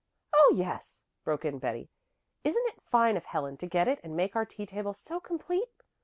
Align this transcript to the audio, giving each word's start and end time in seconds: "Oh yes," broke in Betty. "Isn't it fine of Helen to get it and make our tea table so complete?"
"Oh 0.33 0.51
yes," 0.55 1.03
broke 1.23 1.45
in 1.45 1.59
Betty. 1.59 1.91
"Isn't 2.43 2.67
it 2.69 2.81
fine 2.81 3.17
of 3.17 3.25
Helen 3.25 3.55
to 3.57 3.67
get 3.67 3.87
it 3.87 3.99
and 4.03 4.17
make 4.17 4.35
our 4.35 4.45
tea 4.47 4.65
table 4.65 4.95
so 4.95 5.19
complete?" 5.19 5.69